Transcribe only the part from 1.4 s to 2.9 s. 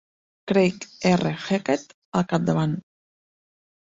Heckett al capdavant.